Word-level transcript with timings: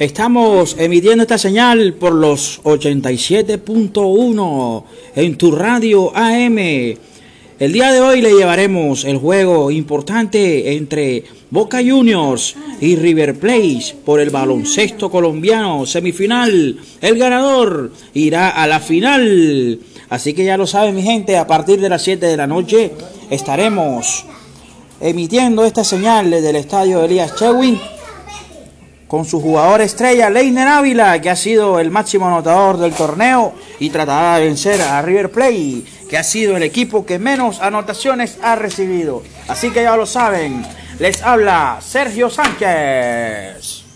Estamos 0.00 0.74
emitiendo 0.76 1.22
esta 1.22 1.38
señal 1.38 1.94
por 1.94 2.12
los 2.12 2.60
87.1 2.64 4.84
en 5.14 5.38
tu 5.38 5.52
radio 5.52 6.10
AM. 6.12 6.58
El 6.58 7.72
día 7.72 7.92
de 7.92 8.00
hoy 8.00 8.20
le 8.20 8.34
llevaremos 8.34 9.04
el 9.04 9.18
juego 9.18 9.70
importante 9.70 10.74
entre 10.74 11.22
Boca 11.50 11.78
Juniors 11.78 12.56
y 12.80 12.96
River 12.96 13.38
Plate 13.38 13.94
por 14.04 14.18
el 14.18 14.30
baloncesto 14.30 15.08
colombiano 15.08 15.86
semifinal. 15.86 16.80
El 17.00 17.18
ganador 17.18 17.92
irá 18.12 18.48
a 18.48 18.66
la 18.66 18.80
final. 18.80 19.78
Así 20.08 20.34
que 20.34 20.44
ya 20.44 20.56
lo 20.56 20.66
saben 20.66 20.96
mi 20.96 21.02
gente, 21.02 21.36
a 21.36 21.46
partir 21.46 21.80
de 21.80 21.90
las 21.90 22.02
7 22.02 22.26
de 22.26 22.36
la 22.36 22.48
noche 22.48 22.90
estaremos 23.30 24.24
emitiendo 25.00 25.64
esta 25.64 25.84
señal 25.84 26.28
desde 26.28 26.50
el 26.50 26.56
estadio 26.56 27.04
Elías 27.04 27.36
Chewin 27.36 27.78
con 29.12 29.26
su 29.26 29.42
jugador 29.42 29.82
estrella 29.82 30.30
Leiner 30.30 30.66
Ávila, 30.66 31.20
que 31.20 31.28
ha 31.28 31.36
sido 31.36 31.78
el 31.78 31.90
máximo 31.90 32.26
anotador 32.26 32.78
del 32.78 32.94
torneo 32.94 33.52
y 33.78 33.90
tratará 33.90 34.38
de 34.38 34.46
vencer 34.46 34.80
a 34.80 35.02
River 35.02 35.30
Plate, 35.30 35.82
que 36.08 36.16
ha 36.16 36.24
sido 36.24 36.56
el 36.56 36.62
equipo 36.62 37.04
que 37.04 37.18
menos 37.18 37.60
anotaciones 37.60 38.38
ha 38.42 38.56
recibido. 38.56 39.22
Así 39.48 39.68
que 39.68 39.82
ya 39.82 39.98
lo 39.98 40.06
saben, 40.06 40.64
les 40.98 41.20
habla 41.20 41.78
Sergio 41.82 42.30
Sánchez. 42.30 43.91